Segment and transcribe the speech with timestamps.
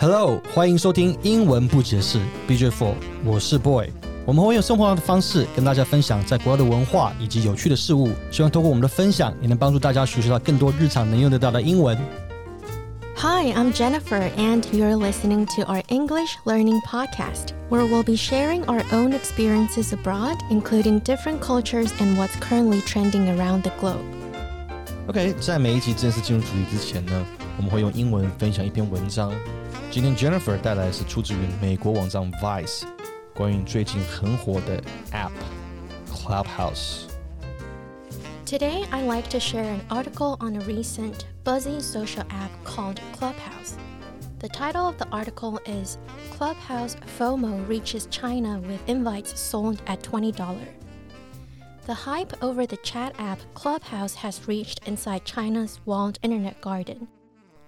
[0.00, 2.18] Hello，欢迎收听英文不解释
[2.48, 3.88] BJ Four，我是 Boy。
[4.26, 11.96] 我们会用生活的方式跟大家分享在国外的文化以及有趣的事物，希望通过我们的分享，也能帮助大家学习到更多日常能用得到的英文。
[13.16, 18.82] Hi, I'm Jennifer, and you're listening to our English learning podcast, where we'll be sharing our
[18.92, 24.02] own experiences abroad, including different cultures and what's currently trending around the globe.
[25.06, 27.12] OK，在每一集正式进入主题之前呢，
[27.58, 29.32] 我们会用英文分享一篇文章。
[29.90, 32.82] 今天 Jennifer 带来的是出自于美国网站 Vice
[33.34, 34.82] 关于最近很火的
[35.12, 35.30] App
[36.10, 43.76] Clubhouse。Today, I'd like to share an article on a recent buzzy social app called Clubhouse.
[44.38, 45.96] The title of the article is
[46.30, 50.34] Clubhouse FOMO Reaches China with Invites Sold at $20.
[51.86, 57.08] The hype over the chat app Clubhouse has reached inside China's walled internet garden,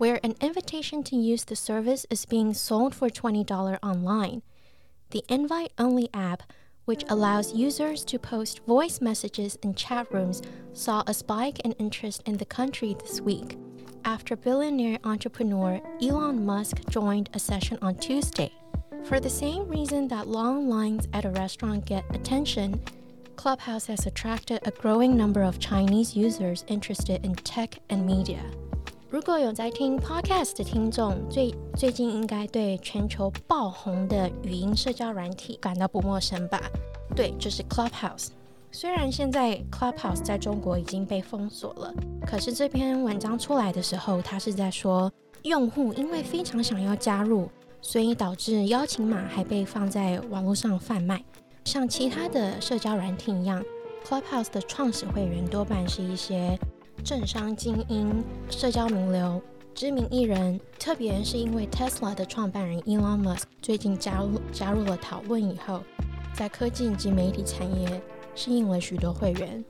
[0.01, 4.41] where an invitation to use the service is being sold for $20 online.
[5.11, 6.41] The invite only app
[6.85, 10.41] which allows users to post voice messages in chat rooms,
[10.73, 13.59] saw a spike in interest in the country this week
[14.03, 18.51] after billionaire entrepreneur Elon Musk joined a session on Tuesday.
[19.03, 22.81] For the same reason that long lines at a restaurant get attention,
[23.35, 28.43] Clubhouse has attracted a growing number of Chinese users interested in tech and media.
[29.11, 36.61] 如果有在听 podcast 的听众，最最近应该对全球爆红的语音社交软体感到不陌生吧？
[37.13, 38.29] 对，就是 Clubhouse。
[38.71, 41.93] 虽然现在 Clubhouse 在中国已经被封锁了，
[42.25, 47.49] 可是这篇文章出来的时候，它是在说，用户因为非常想要加入，
[47.81, 51.21] 所以导致邀请码还被放在网络上贩卖。
[51.65, 53.61] 像其他的社交软体一样
[54.05, 56.57] ，Clubhouse 的创始会员多半是一些。
[57.03, 59.41] 政商精英、社交名流、
[59.73, 65.81] 知名艺人，特别是因为 Tesla 的创办人 Elon Musk 最近加入加入了讨论以后，
[66.33, 68.01] 在科技以及媒体产业
[68.35, 69.63] 吸引了许多会员。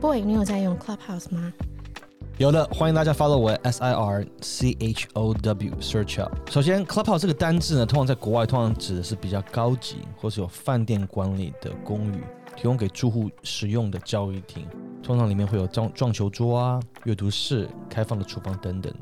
[0.00, 1.52] Boy，你有在用 Clubhouse 吗？
[2.38, 6.32] 有的，欢迎大家 follow 我 S I R C H O W search up。
[6.50, 12.22] 首先，Clubhouse 这个单字呢，通常在国外通常指的是比较高级或是有饭店管理的公寓，
[12.56, 14.66] 提供给住户使用的交易厅。
[15.02, 18.92] 通常里面会有撞撞球桌啊、阅读室、开放的厨房等等。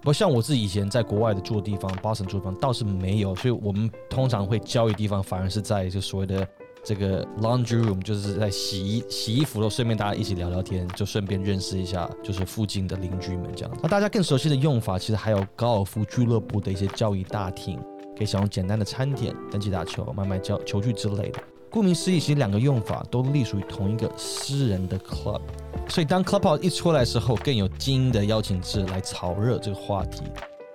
[0.00, 6.46] 不过像我自己以前在国外的住的地方，巴神住的地方倒是没有，所以我们通常会交易地方反而是在就所谓的
[6.82, 13.72] 这个 laundry room，就是在洗衣洗衣服的顺便大家一起聊聊天，就顺便认识一下就是附近的邻居们这样。
[13.80, 17.78] 那大家更熟悉的用法，其实还有高尔夫俱乐部的一些交易大厅，
[18.16, 21.40] 可以享用简单的餐点、登记打球、买卖交球具之类的。
[21.72, 25.40] 顾名思义，其实两个用法都隶属于同一个私人的 club，
[25.88, 30.22] 所以当 clubhouse 一出来的时候，更有精英的邀请制来炒热这个话题。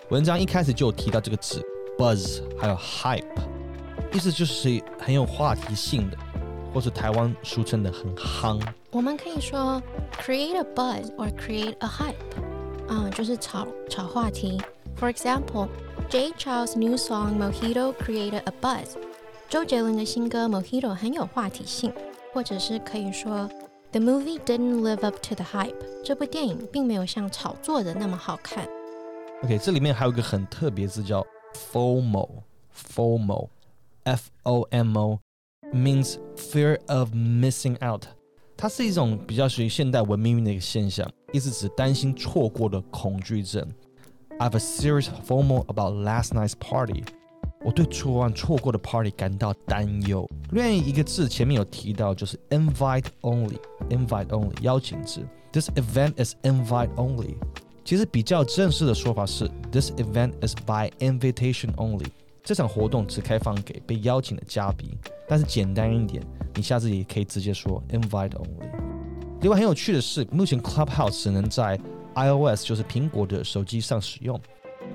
[0.09, 1.63] 文章一开始就有提到这个字
[2.00, 3.24] buzz，还有 hype，
[4.12, 6.18] 意思就是很有话题性的，
[6.74, 8.59] 或是台湾俗称的很夯。
[8.90, 9.79] 我们可以说
[10.19, 12.16] create a buzz or create a hype，
[12.88, 14.59] 嗯，就是炒炒话题。
[15.00, 15.68] For example,
[16.09, 18.97] Jay Chou's new song Mojito created a buzz.
[19.49, 21.93] 周杰伦的新歌《Mojito》很有话题性，
[22.33, 23.49] 或者是可以说，
[23.91, 25.75] The movie didn't live up to the hype。
[26.03, 28.66] 这部电影并没有像炒作的那么好看。
[29.43, 31.22] OK，这里面还有一个很特别字叫
[31.72, 38.05] FOMO，FOMO，F O M O，means fear of missing out。
[38.56, 43.66] 它是一种比较属于现代文明的一个现象，意思指担心错过的恐惧症。
[44.38, 47.05] I have a serious FOMO about last night's party。
[47.67, 50.25] 我对昨晚错过的 party 感到担忧。
[50.51, 55.28] 另一个字前面有提到，就是 invite only，invite only 邀请制。
[55.51, 57.35] This event is invite only。
[57.83, 62.07] 其实比较正式的说法是 This event is by invitation only。
[62.41, 64.89] 这场活动只开放给被邀请的嘉宾。
[65.28, 66.23] 但是简单一点，
[66.55, 68.72] 你下次也可以直接说 invite only。
[69.41, 71.78] 另外很有趣的是，目前 Clubhouse 只能在
[72.16, 74.39] iOS，就是苹果的手机上使用。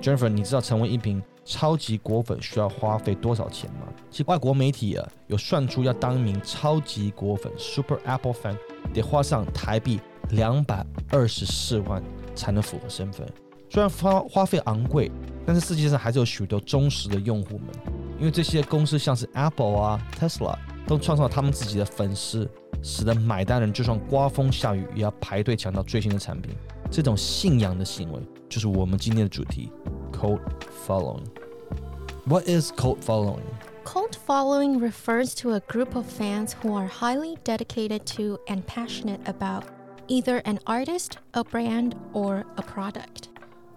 [0.01, 3.87] Jennifer，你知道成为一名超级果粉需要花费多少钱吗？
[4.09, 8.55] 其实外国媒体啊有算出，要当一名超级果粉 （Super Apple Fan）
[8.93, 12.01] 得花上台币两百二十四万
[12.33, 13.27] 才能符合身份。
[13.69, 15.11] 虽然花花费昂贵，
[15.45, 17.67] 但是世界上还是有许多忠实的用户们。
[18.19, 20.55] 因为这些公司像是 Apple 啊、Tesla
[20.87, 22.49] 都创造了他们自己的粉丝，
[22.81, 26.55] 使得买单人就算刮风下雨也要排队抢到最新的产品。
[26.89, 29.71] 这种信仰的行为就是我们今天的主题。
[30.11, 30.39] Cold
[30.87, 31.25] following.
[32.26, 33.44] What is cult following?
[33.84, 39.20] Cult following refers to a group of fans who are highly dedicated to and passionate
[39.24, 39.64] about
[40.08, 43.28] either an artist, a brand, or a product.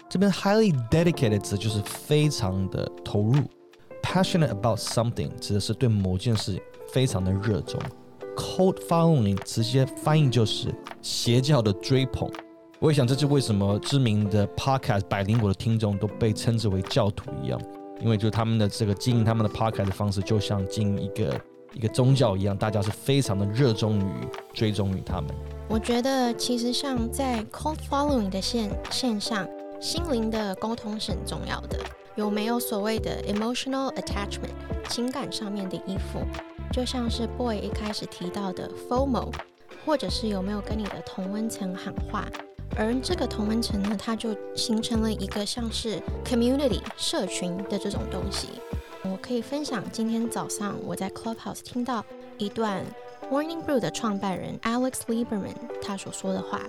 [0.10, 3.44] 这边 highly dedicated 指就是非常的投入，
[4.04, 6.62] passionate about something 指的是对某件事
[6.92, 7.80] 非常的热衷。
[8.36, 12.30] Cult following 直接翻译就是邪教的追捧。
[12.80, 17.62] 我也想，这是为什么知名的 podcast 百灵果的听众都被称之为教徒一样，
[18.01, 21.41] 因为就他们的这个经营他们的 podcast 的方式，就像经营一个
[21.73, 24.05] 一个宗教一样，大家是非常的热衷于
[24.53, 25.31] 追踪于他们。
[25.69, 29.49] 我觉得其实像在 cult following 的线线上，
[29.81, 31.79] 心灵的沟通是很重要的。
[32.15, 34.49] 有没有所谓的 emotional attachment
[34.89, 36.21] 情感上面的依附？
[36.73, 39.33] 就像是 boy 一开始提到的 FOMO，
[39.85, 42.27] 或者是有没有跟你的同温层喊话？
[42.75, 48.49] 而这个同温层呢，它就形成了一个像是 community 社群的这种东西。
[49.05, 52.05] 我可以分享今天早上我在 Clubhouse 听到
[52.39, 52.85] 一段
[53.31, 56.61] Morning Brew 的创办人 Alex Lieberman 他所说的话。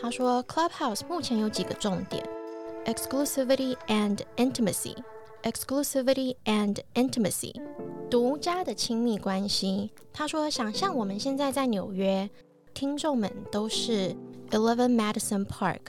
[0.00, 2.28] 他说 Clubhouse 目前有几个重点
[2.84, 7.54] ：exclusivity and intimacy，exclusivity and intimacy，
[8.10, 9.92] 独家的亲密关系。
[10.12, 12.28] 他说，想象我们现在在纽约，
[12.74, 14.16] 听众们都是。
[14.50, 15.80] Eleven Madison Park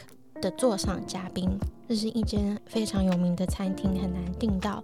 [0.42, 1.50] 的座上嘉宾，
[1.88, 4.84] 这是一间非常有名的餐厅，很难订到。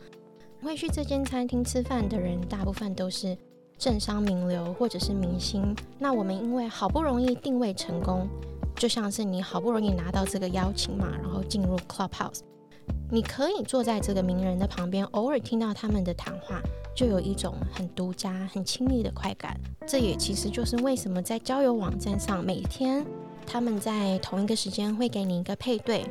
[0.61, 3.35] 会去这间餐厅吃饭的人，大部分都是
[3.79, 5.75] 政商名流或者是明星。
[5.97, 8.27] 那我们因为好不容易定位成功，
[8.75, 12.41] 就像是你好不容易拿到这个邀请码，然后进入 Clubhouse，
[13.09, 16.61] 你可以坐在这个名人的旁边，偶尔听到他们的谈话，
[16.95, 19.59] 就有一种很独家、很亲密的快感。
[19.87, 23.03] 这也其实就是为什么在交友网站上每天。
[23.45, 26.05] 他们在同一个时间会给你一个配对，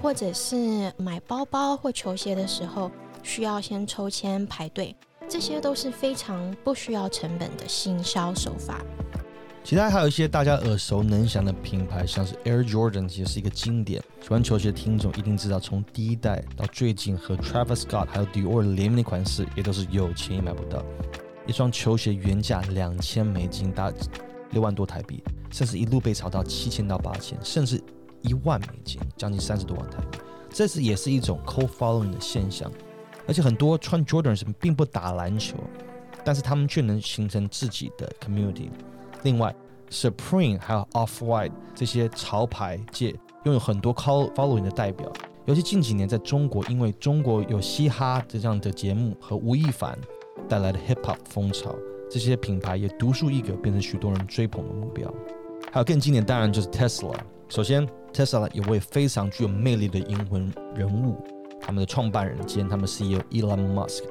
[0.00, 2.90] 或者是买包包或球鞋的时候
[3.22, 4.94] 需要先抽签排队，
[5.28, 8.80] 这些都是非常不需要成本的行销手法。
[9.64, 20.82] 其他还有一些大家耳熟能详的品牌，像是 Air Jordan 也是一个经典，喜欢球鞋的听众一定知道，从第一代到最近和 Travis Scott 还有 Dior 联名的款式，也都是有钱也买不到。
[21.46, 23.92] 一双球鞋原价两千美金，大
[24.50, 25.22] 六万多台币。
[25.50, 27.82] 甚至一路被炒到七千到八千，甚至
[28.20, 30.18] 一万美金，将近三十多万台币。
[30.50, 32.70] 这是也是一种 cold following 的现象。
[33.26, 35.56] 而且很多穿 Jordan 人并不打篮球，
[36.24, 38.68] 但是他们却能形成自己的 community。
[39.22, 39.54] 另外
[39.90, 45.10] ，Supreme 还有 Off White 这些潮牌界拥有很多 cold following 的代表。
[45.46, 49.98] 尤其近几年在中国，因为中国有嘻哈这样的节目和吴亦凡
[50.46, 51.74] 带来的 hip hop 风潮，
[52.10, 55.12] 这些品牌也独树一格，变成许多人追捧的目标。
[55.70, 57.14] 还有更经典，当然就是 Tesla。
[57.48, 61.16] 首先，Tesla 有位非常具有魅力的灵魂人物，
[61.60, 64.04] 他们的创办人兼他们 CEO Elon Musk。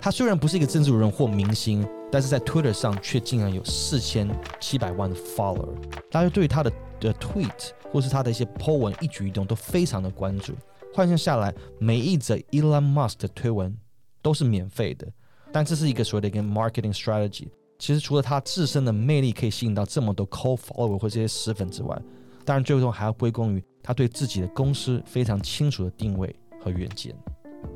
[0.00, 4.28] 他虽然不是一个政治人或明星，但是在 Twitter 上却竟然有四千
[4.60, 5.68] 七百万的 follower。
[6.10, 10.52] 大家对于他的的 tweet 或是他的一些 po 文一举一动都非常的关注。
[10.94, 13.76] 换算下来，每一则 Elon Musk 的推文
[14.22, 15.06] 都是免费的。
[15.52, 17.48] 但这是一个所谓的一个 marketing strategy。
[17.78, 21.96] 其实除了他自身的魅力可以吸引到这么多 cold follower 或这些死粉之外，
[22.44, 27.14] 当然最终还要归功于他对自己的公司非常清楚的定位和远见。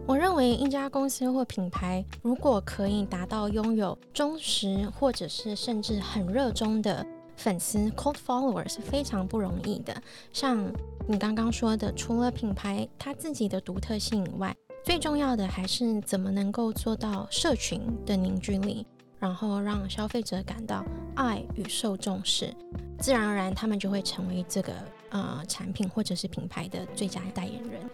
[0.07, 7.05] 我认为一家公司或品牌如果可以达到拥有忠实或者是甚至很热衷的
[7.37, 9.95] 粉丝 cold follower 是非常不容易的。
[10.33, 10.65] 像
[11.07, 14.55] 你刚刚说的，除了品牌它自己的独特性以外，
[14.85, 18.87] 最重要的还是怎么能够做到社群的凝聚力。
[19.19, 20.85] 然后让消费者感到
[21.15, 22.53] 爱与受重视，
[22.99, 24.73] 自然而然他们就会成为这个
[25.11, 27.89] 呃产品或者是品牌的最佳代言人。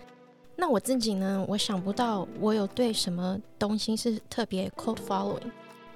[0.57, 5.51] 那我自己呢，我想不到我有对什么东西是特别 cold following。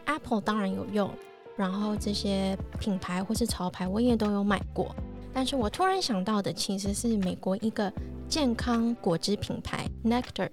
[0.04, 1.10] Apple 当然有用，
[1.56, 4.94] 然后这些品牌或是潮牌我也都有买过。
[5.32, 7.90] 但是我突然想到的其实是美国一个
[8.28, 10.50] 健康果汁品牌 Nectar。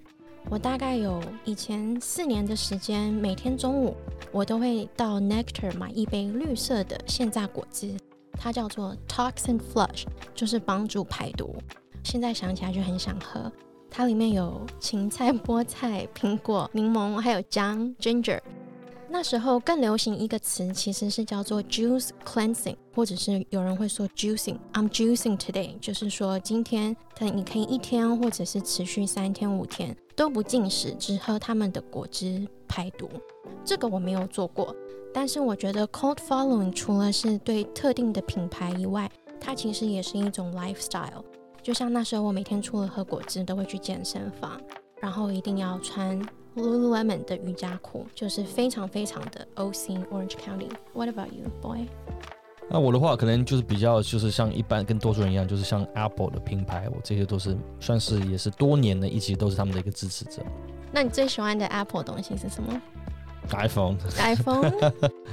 [0.48, 3.96] 我大概有以前四年的时间，每天中午
[4.32, 7.96] 我都会到 Nectar 买一杯绿色的现榨果汁，
[8.32, 10.04] 它叫做 Toxin Flush，
[10.34, 11.54] 就是帮助排毒。
[12.02, 13.52] 现在想起来就很想喝。
[13.88, 18.40] 它里面有芹菜、菠菜、苹果、柠檬，还有姜 Ginger。
[19.12, 24.56] 那时候更流行一个词，其实是叫做 juice cleansing，或者是有人会说 juicing。
[24.72, 33.10] I'm juicing today，就是说今天，但你可以一天或者是持续三天五天都不进食，只喝他们的果汁排毒。
[33.64, 34.74] 这个我没有做过，
[35.12, 41.24] 但是我觉得 cold following 除了是对特定的品牌以外，它其实也是一种 lifestyle。
[41.60, 44.60] 就像那时候我每天除了喝果汁，都会去健身房，
[45.00, 46.24] 然后一定要穿。
[46.56, 50.68] Lululemon 的瑜伽裤就是非常非常的 OC Orange County。
[50.92, 51.86] What about you, boy？
[52.68, 60.42] 那我的话，可能就是比较就是像一般跟多数人一样，就是像 Apple 的品牌，我这些都是算是也是多年的，一直都是他们的一个支持者。
[60.92, 62.80] 那你最喜欢的 Apple 东西是什么
[63.50, 64.70] iPhone、？iPhone、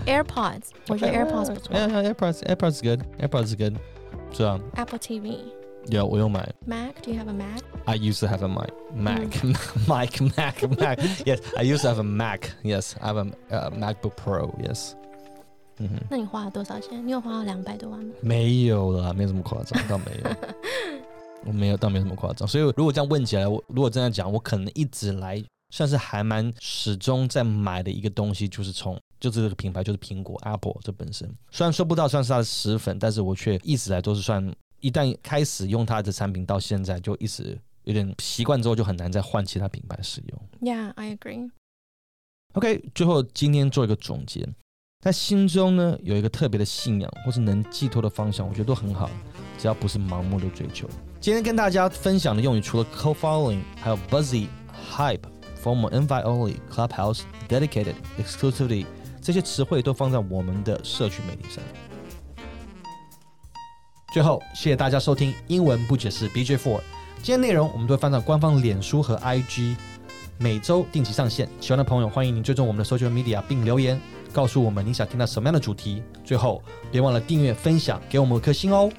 [0.06, 1.76] AirPods，我觉得 AirPods 不错。
[1.76, 3.76] Yeah, yeah, AirPods, AirPods good, AirPods good.
[4.32, 5.38] 是啊，Apple TV、
[5.90, 6.52] 有我有买。
[6.66, 7.62] Mac，Do you have a Mac？
[7.88, 9.41] I used to have a Mac, Mac,
[9.88, 11.00] Mac, Mac, Mac.
[11.25, 12.51] Yes, I used to have a Mac.
[12.62, 14.53] Yes, I have a uh, MacBook Pro.
[14.62, 14.91] Yes.
[15.79, 17.06] 嗯哼，那你花了多少钱？
[17.08, 18.13] 你有花了两百多万吗？
[18.22, 20.36] 没有啦，没有这么夸张，倒没有。
[21.48, 22.46] 我没有，倒没有这么夸张。
[22.46, 31.34] 所以如果这样问起来，我如果这样讲，我可能一直来算是还蛮始终在买的一个东西，就是从就是这个品牌，就是苹果 Apple 这本身。
[31.51, 40.50] 虽然说不到算是它的死粉，但是我却一直来都是算，一旦开始用它的产品到现在，就一直有点习惯之后，就很难再换其他品牌使用。
[40.60, 41.50] Yeah, I agree.
[42.51, 44.46] OK，最后今天做一个总结，
[45.00, 49.10] 在心中呢有一个特别的信仰，或是能寄托的方向，我觉得都很好，
[49.58, 50.86] 只要不是盲目的追求。
[51.22, 54.50] 今天跟大家分享的用语，除了 co-following，还有 buzzy、
[54.91, 55.22] hype、
[55.63, 58.86] formal、invite only、clubhouse、dedicated、exclusively，
[59.22, 61.63] 这些词汇都放在我们的社区媒体上。
[64.13, 66.82] 最后，谢谢大家收听英文不解释 BJ Four。
[67.23, 69.77] 今天内容我们都会放在官方脸书和 IG，
[70.39, 71.49] 每周定期上线。
[71.61, 74.01] 喜欢的朋友，欢迎您追踪我们的 social media 并留言
[74.33, 76.03] 告诉我们你想听到什么样的主题。
[76.25, 78.91] 最后，别忘了订阅、分享，给我们五颗星哦。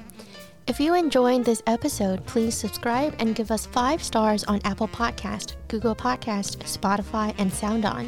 [0.66, 5.48] If you enjoyed this episode, please subscribe and give us five stars on Apple Podcast,
[5.68, 8.06] Google Podcast, Spotify, and SoundOn.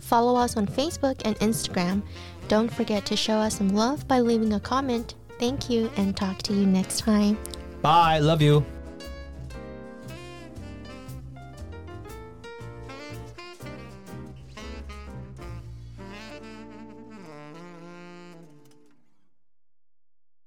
[0.00, 2.00] Follow us on Facebook and Instagram.
[2.48, 5.14] Don't forget to show us some love by leaving a comment.
[5.38, 7.36] Thank you and talk to you next time.
[7.82, 8.64] Bye, love you.